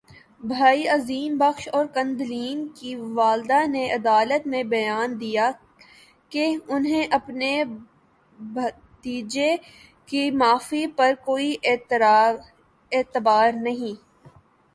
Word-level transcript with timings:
بھائی 0.43 0.87
عظیم 0.87 1.37
بخش 1.37 1.67
اور 1.73 1.85
قندیل 1.85 2.67
کی 2.75 2.95
والدہ 2.95 3.59
نے 3.67 3.85
عدالت 3.91 4.47
میں 4.47 4.63
بیان 4.63 5.19
دیا 5.19 5.51
کہ 6.31 6.45
انہیں 6.67 7.07
اپنے 7.11 7.63
بھتیجے 8.39 9.55
کی 10.05 10.29
معافی 10.31 10.85
پر 10.87 11.13
کوئی 11.25 11.55
اعتبار 12.91 13.51
نہیں 13.53 13.95